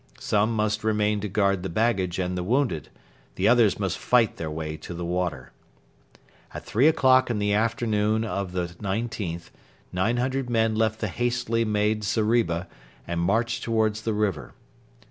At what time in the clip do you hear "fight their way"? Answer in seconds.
3.99-4.75